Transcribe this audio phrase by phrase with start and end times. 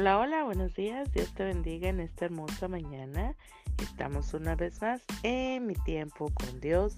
[0.00, 1.12] Hola, hola, buenos días.
[1.12, 3.36] Dios te bendiga en esta hermosa mañana.
[3.82, 6.96] Estamos una vez más en mi tiempo con Dios,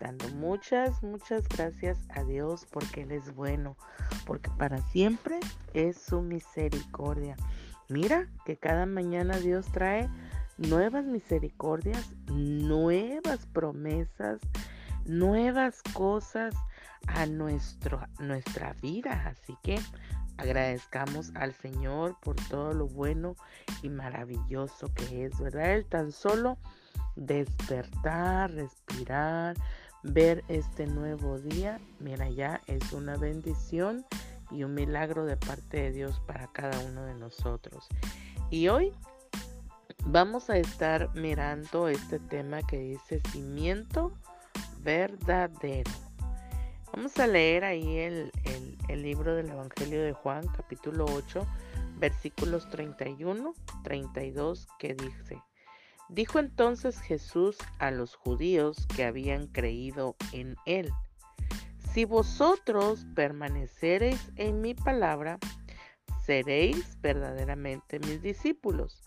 [0.00, 3.76] dando muchas, muchas gracias a Dios porque Él es bueno,
[4.26, 5.38] porque para siempre
[5.74, 7.36] es su misericordia.
[7.88, 10.08] Mira que cada mañana Dios trae
[10.58, 14.40] nuevas misericordias, nuevas promesas,
[15.04, 16.52] nuevas cosas
[17.06, 19.28] a nuestro, nuestra vida.
[19.28, 19.78] Así que
[20.40, 23.36] agradezcamos al Señor por todo lo bueno
[23.82, 25.74] y maravilloso que es, ¿verdad?
[25.74, 26.56] El tan solo
[27.14, 29.56] despertar, respirar,
[30.02, 34.06] ver este nuevo día, mira ya es una bendición
[34.50, 37.86] y un milagro de parte de Dios para cada uno de nosotros.
[38.48, 38.92] Y hoy
[40.06, 44.10] vamos a estar mirando este tema que dice cimiento
[44.82, 45.90] verdadero.
[46.92, 48.32] Vamos a leer ahí el,
[48.88, 51.46] libro del Evangelio de Juan, capítulo 8,
[51.98, 55.40] versículos 31, 32, que dice,
[56.08, 60.90] Dijo entonces Jesús a los judíos que habían creído en él,
[61.94, 65.38] Si vosotros permanecereis en mi palabra,
[66.26, 69.00] seréis verdaderamente mis discípulos,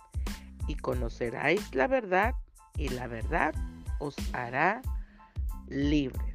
[0.67, 2.33] y conoceráis la verdad,
[2.77, 3.53] y la verdad
[3.99, 4.81] os hará
[5.67, 6.32] libres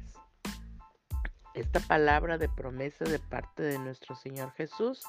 [1.53, 5.03] esta palabra de promesa de parte de nuestro Señor Jesús,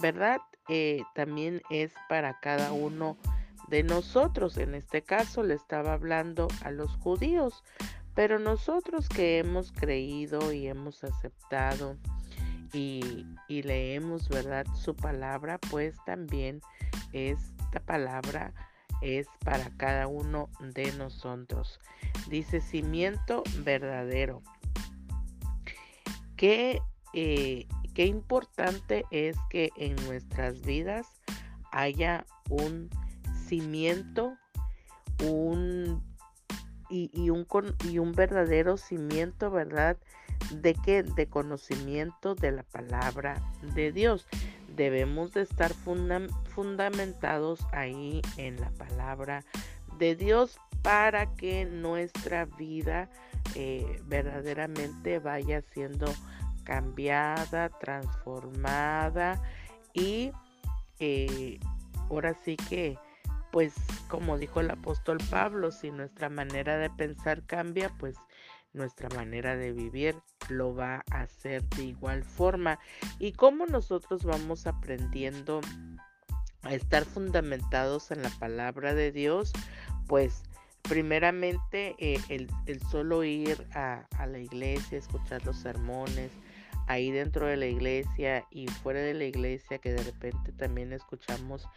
[0.00, 0.40] ¿verdad?
[0.68, 3.16] Eh, también es para cada uno
[3.68, 4.56] de nosotros.
[4.56, 7.62] En este caso le estaba hablando a los judíos,
[8.14, 11.96] pero nosotros que hemos creído y hemos aceptado
[12.72, 14.66] y, y leemos, ¿verdad?
[14.74, 16.60] Su palabra, pues también
[17.12, 18.52] esta palabra
[19.00, 21.80] es para cada uno de nosotros.
[22.28, 24.42] Dice cimiento verdadero.
[26.40, 26.80] Qué,
[27.12, 31.06] eh, qué importante es que en nuestras vidas
[31.70, 32.88] haya un
[33.46, 34.38] cimiento,
[35.22, 36.02] un
[36.88, 37.46] y, un,
[37.84, 39.98] y un verdadero cimiento, ¿verdad?
[40.50, 43.42] De que de conocimiento de la palabra
[43.74, 44.26] de Dios.
[44.74, 49.44] Debemos de estar fundamentados ahí en la palabra
[49.98, 53.10] de Dios para que nuestra vida
[53.54, 56.06] eh, verdaderamente vaya siendo
[56.64, 59.40] cambiada, transformada
[59.92, 60.32] y
[60.98, 61.58] eh,
[62.08, 62.98] ahora sí que
[63.50, 63.74] pues
[64.08, 68.16] como dijo el apóstol Pablo, si nuestra manera de pensar cambia, pues
[68.72, 70.16] nuestra manera de vivir
[70.48, 72.78] lo va a hacer de igual forma.
[73.18, 75.60] Y como nosotros vamos aprendiendo
[76.62, 79.52] a estar fundamentados en la palabra de Dios,
[80.06, 80.42] pues
[80.90, 86.32] primeramente eh, el, solo ir a, la iglesia, escuchar los sermones,
[86.88, 91.68] ahí dentro de la iglesia y fuera de la iglesia que de repente también escuchamos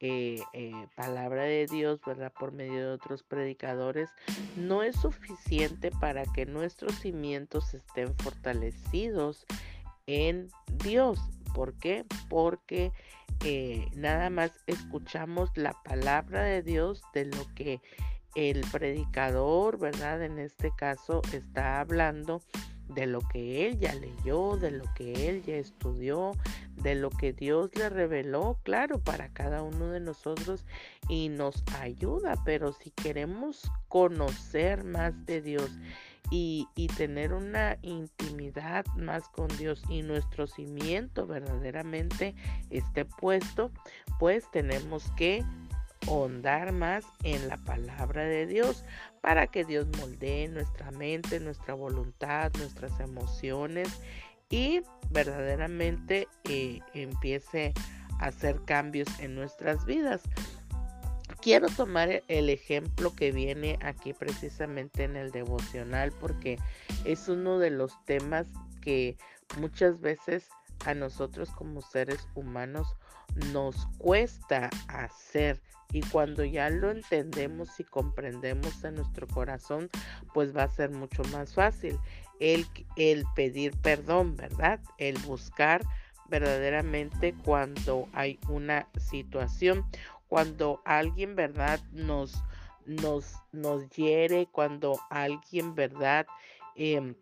[0.00, 2.30] eh, eh, palabra de Dios, ¿verdad?
[2.38, 4.10] Por medio de otros predicadores,
[4.54, 9.46] no es suficiente para que nuestros cimientos estén fortalecidos
[10.06, 10.50] en
[10.84, 11.18] Dios.
[11.54, 12.04] ¿Por qué?
[12.28, 12.92] Porque
[13.96, 17.80] nada más escuchamos la palabra de Dios de lo que
[18.34, 20.22] el predicador, ¿verdad?
[20.22, 22.42] En este caso está hablando
[22.88, 26.32] de lo que él ya leyó, de lo que él ya estudió,
[26.76, 30.64] de lo que Dios le reveló, claro, para cada uno de nosotros
[31.08, 35.70] y nos ayuda, pero si queremos conocer más de Dios
[36.30, 42.34] y, y tener una intimidad más con Dios y nuestro cimiento verdaderamente
[42.70, 43.70] esté puesto,
[44.18, 45.44] pues tenemos que
[46.06, 48.84] ahondar más en la palabra de Dios
[49.20, 54.00] para que Dios moldee nuestra mente, nuestra voluntad, nuestras emociones
[54.50, 57.74] y verdaderamente eh, empiece
[58.20, 60.22] a hacer cambios en nuestras vidas.
[61.40, 66.58] Quiero tomar el ejemplo que viene aquí precisamente en el devocional porque
[67.04, 68.46] es uno de los temas
[68.80, 69.16] que
[69.58, 70.48] muchas veces
[70.84, 72.96] a nosotros como seres humanos
[73.52, 75.60] nos cuesta hacer
[75.92, 79.88] y cuando ya lo entendemos y comprendemos en nuestro corazón,
[80.34, 81.98] pues va a ser mucho más fácil
[82.40, 82.66] el,
[82.96, 84.80] el pedir perdón, ¿verdad?
[84.98, 85.82] El buscar
[86.28, 89.86] verdaderamente cuando hay una situación,
[90.28, 91.80] cuando alguien, ¿verdad?
[91.92, 92.42] Nos,
[92.84, 96.26] nos, nos hiere, cuando alguien, ¿verdad?
[96.74, 97.14] Em,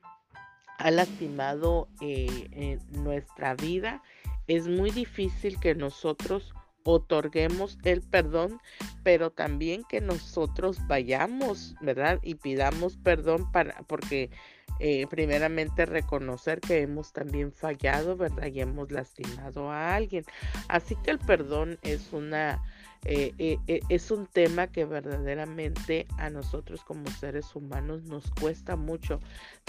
[0.79, 4.03] ha lastimado eh, nuestra vida,
[4.47, 8.61] es muy difícil que nosotros otorguemos el perdón,
[9.03, 12.21] pero también que nosotros vayamos, ¿verdad?
[12.23, 14.31] Y pidamos perdón para, porque
[14.79, 18.47] eh, primeramente reconocer que hemos también fallado, ¿verdad?
[18.47, 20.25] Y hemos lastimado a alguien.
[20.69, 22.63] Así que el perdón es una...
[23.09, 29.21] Eh, eh, es un tema que verdaderamente a nosotros como seres humanos nos cuesta mucho,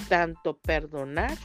[0.09, 1.37] tanto perdonar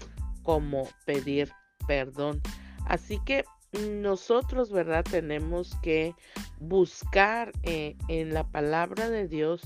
[0.43, 1.51] como pedir
[1.87, 2.41] perdón.
[2.87, 5.05] Así que nosotros, ¿verdad?
[5.09, 6.15] Tenemos que
[6.61, 9.63] buscar en la palabra de Dios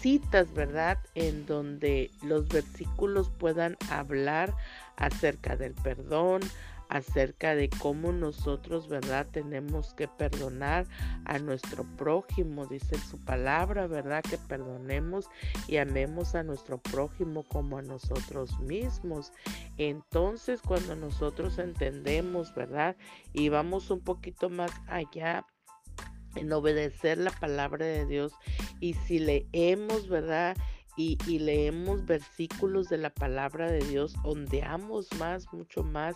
[0.00, 0.98] citas, ¿verdad?
[1.14, 4.54] En donde los versículos puedan hablar
[4.96, 6.42] acerca del perdón,
[6.94, 9.26] acerca de cómo nosotros, ¿verdad?
[9.32, 10.86] Tenemos que perdonar
[11.24, 14.22] a nuestro prójimo, dice su palabra, ¿verdad?
[14.22, 15.28] Que perdonemos
[15.66, 19.32] y amemos a nuestro prójimo como a nosotros mismos.
[19.76, 22.96] Entonces, cuando nosotros entendemos, ¿verdad?
[23.32, 25.44] Y vamos un poquito más allá
[26.36, 28.34] en obedecer la palabra de Dios.
[28.78, 30.56] Y si leemos, ¿verdad?
[30.96, 36.14] Y, leemos versículos de la palabra de Dios, ondeamos más, mucho más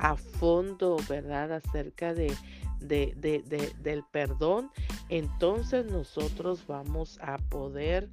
[0.00, 1.52] a fondo, ¿verdad?
[1.52, 2.34] Acerca de,
[2.80, 4.70] del perdón,
[5.10, 8.08] entonces nosotros vamos a poder,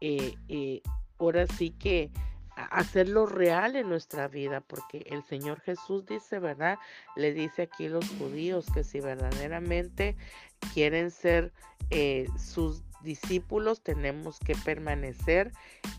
[0.00, 0.82] eh, eh,
[1.18, 2.10] ahora sí que
[2.56, 6.78] hacerlo real en nuestra vida, porque el Señor Jesús dice, ¿verdad?
[7.14, 10.16] Le dice aquí los judíos que si verdaderamente
[10.74, 11.52] quieren ser
[11.90, 15.52] eh, sus discípulos, tenemos que permanecer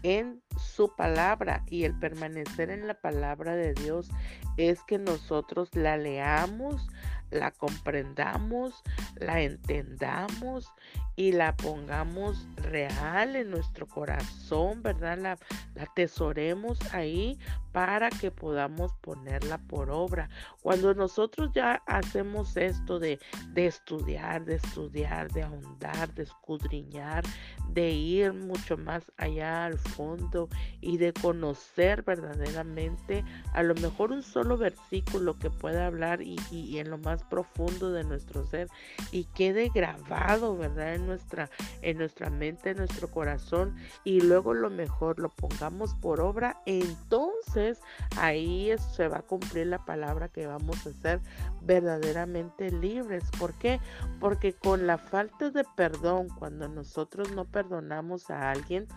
[0.04, 4.10] en su palabra y el permanecer en la palabra de Dios
[4.57, 6.88] es que nosotros la leamos,
[7.31, 8.84] la comprendamos,
[9.16, 10.72] la entendamos
[11.16, 15.18] y la pongamos real en nuestro corazón, ¿verdad?
[15.18, 15.38] La,
[15.76, 17.38] la atesoremos ahí
[17.72, 20.30] para que podamos ponerla por obra.
[20.62, 27.24] Cuando nosotros ya hacemos esto de, de estudiar, de estudiar, de ahondar, de escudriñar,
[27.70, 30.50] de ir mucho más allá al fondo
[30.81, 33.24] y de conocer verdaderamente
[33.54, 37.92] a lo mejor un solo versículo que pueda hablar y, y, en lo más profundo
[37.92, 38.68] de nuestro ser
[39.12, 40.95] y quede grabado, ¿verdad?
[40.95, 41.50] En nuestra,
[41.81, 47.80] en nuestra mente, en nuestro corazón y luego lo mejor lo pongamos por obra, entonces
[48.18, 51.21] ahí se va a cumplir la palabra que vamos a ser
[51.62, 53.24] verdaderamente libres.
[53.39, 53.80] ¿Por qué?
[54.19, 58.88] Porque con la falta de perdón, cuando nosotros no perdonamos a alguien,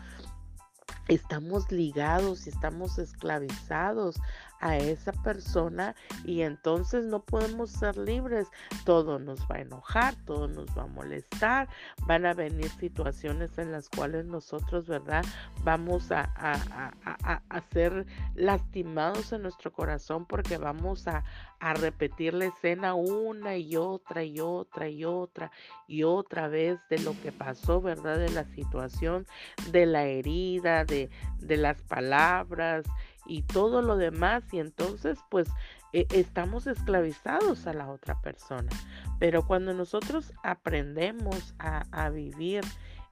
[1.08, 4.20] estamos ligados y estamos esclavizados
[4.62, 5.94] a esa persona
[6.25, 8.49] y entonces no podemos ser libres.
[8.85, 11.69] Todo nos va a enojar, todo nos va a molestar,
[12.06, 15.25] van a venir situaciones en las cuales nosotros, ¿verdad?
[15.64, 21.25] Vamos a, a, ser lastimados en nuestro corazón porque vamos a,
[21.58, 25.50] a repetir la escena una y otra y otra y otra
[25.88, 28.19] y otra vez de lo que pasó, ¿verdad?
[28.19, 29.26] De la situación,
[29.70, 31.11] de la herida, de,
[31.41, 32.85] de las palabras
[33.26, 35.48] y todo lo demás y entonces pues
[35.92, 38.70] e, estamos esclavizados a la otra persona.
[39.19, 42.62] Pero cuando nosotros aprendemos a, a vivir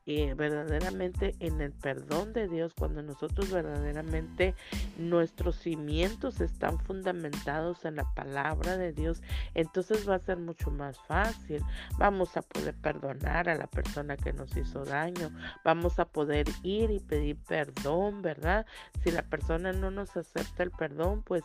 [0.06, 4.54] eh, verdaderamente en el perdón de Dios, cuando nosotros verdaderamente
[4.98, 9.22] nuestros cimientos están fundamentados en la palabra de Dios,
[9.54, 11.62] entonces va a ser mucho más fácil.
[11.98, 15.30] Vamos a poder perdonar a la persona que nos hizo daño,
[15.64, 18.66] vamos a poder ir y pedir perdón, ¿verdad?
[19.04, 21.44] Si la persona no nos acepta el perdón, pues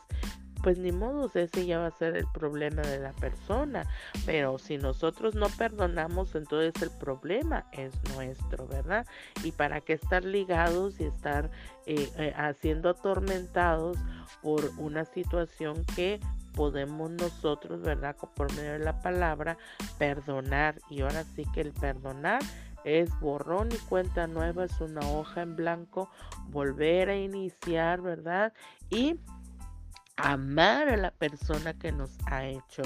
[0.66, 3.88] pues ni modo, ese ya va a ser el problema de la persona.
[4.26, 9.06] Pero si nosotros no perdonamos, entonces el problema es nuestro, ¿verdad?
[9.44, 11.52] Y para qué estar ligados y estar
[11.86, 14.00] eh, eh, haciendo atormentados
[14.42, 16.20] por una situación que
[16.56, 18.16] podemos nosotros, ¿verdad?
[18.16, 19.60] Por medio de la palabra,
[20.00, 20.80] perdonar.
[20.90, 22.42] Y ahora sí que el perdonar
[22.84, 26.10] es borrón y cuenta nueva, es una hoja en blanco,
[26.48, 28.52] volver a iniciar, ¿verdad?
[28.90, 29.20] Y
[30.18, 32.84] amar a la persona que nos ha hecho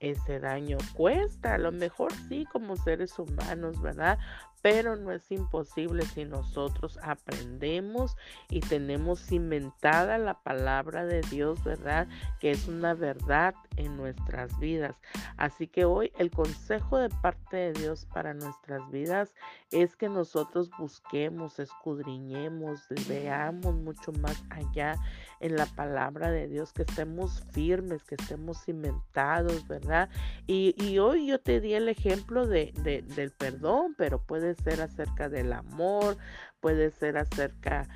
[0.00, 0.78] ese daño.
[0.94, 4.18] Cuesta, a lo mejor sí como seres humanos, ¿verdad?
[4.62, 8.16] Pero no es imposible si nosotros aprendemos
[8.48, 12.08] y tenemos cimentada la palabra de Dios, ¿verdad?
[12.40, 14.96] Que es una verdad en nuestras vidas.
[15.36, 19.34] Así que hoy el consejo de parte de Dios para nuestras vidas
[19.70, 24.96] es que nosotros busquemos, escudriñemos, veamos mucho más allá
[25.40, 30.10] en la palabra de Dios, que estemos firmes, que estemos cimentados, ¿verdad?
[30.46, 32.72] Y, hoy yo te di el ejemplo de,
[33.14, 36.16] del perdón, pero puede ser acerca del amor,
[36.60, 37.86] puede ser acerca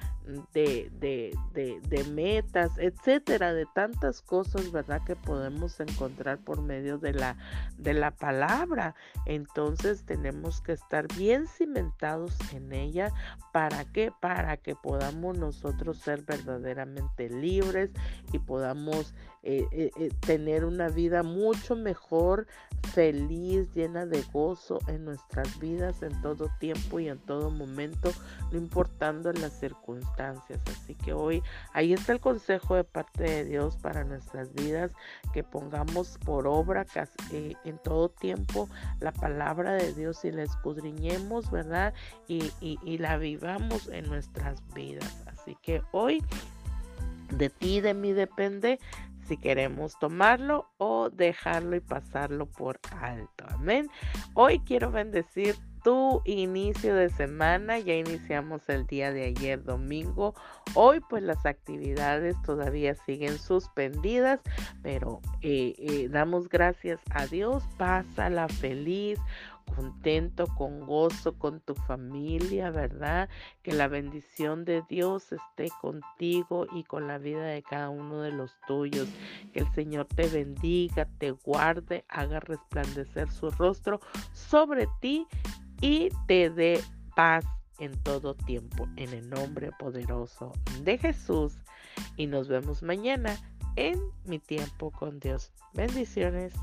[0.55, 5.03] de, de, de, de, metas, etcétera, de tantas cosas, ¿verdad?
[5.05, 7.37] Que podemos encontrar por medio de la,
[7.77, 8.95] de la palabra.
[9.27, 13.13] Entonces tenemos que estar bien cimentados en ella.
[13.53, 14.13] ¿Para qué?
[14.19, 17.91] Para que podamos nosotros ser verdaderamente libres
[18.33, 19.15] y podamos
[19.47, 22.47] eh, eh, eh, tener una vida mucho mejor,
[22.95, 28.11] feliz, llena de gozo en nuestras vidas en todo tiempo y en todo momento,
[28.55, 30.61] no importando las circunstancias.
[30.71, 31.43] Así que hoy
[31.73, 34.93] ahí está el consejo de parte de Dios para nuestras vidas,
[35.33, 36.87] que pongamos por obra
[37.31, 38.69] en todo tiempo
[39.01, 41.95] la palabra de Dios y la escudriñemos, ¿verdad?
[42.29, 45.25] Y, y la vivamos en nuestras vidas.
[45.27, 46.23] Así que hoy
[47.31, 48.79] de ti, de mí depende
[49.27, 53.45] si queremos tomarlo o dejarlo y pasarlo por alto.
[53.49, 53.89] Amén.
[54.35, 57.79] Hoy quiero bendecir tu inicio de semana.
[57.79, 60.35] Ya iniciamos el día de ayer domingo.
[60.75, 64.41] Hoy pues las actividades todavía siguen suspendidas,
[64.83, 67.63] pero eh, eh, damos gracias a Dios.
[67.77, 69.21] Pásala feliz
[69.65, 73.29] contento, con gozo, con tu familia, ¿verdad?
[73.63, 78.33] Que la bendición de Dios esté contigo y con la vida de cada uno de
[78.33, 79.09] los tuyos.
[79.53, 84.01] Que el Señor te bendiga, te guarde, haga resplandecer su rostro
[84.33, 85.27] sobre ti
[85.85, 86.83] y te dé
[87.15, 87.45] paz
[87.79, 90.51] en todo tiempo, en el nombre poderoso
[90.81, 91.59] de Jesús.
[92.17, 93.37] Y nos vemos mañana
[93.77, 95.53] en mi tiempo con Dios.
[95.75, 96.55] Bendiciones.